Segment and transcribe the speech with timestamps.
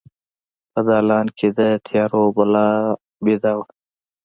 [0.71, 2.67] په دالان کې د تیارو بلا
[3.23, 3.65] بیده وه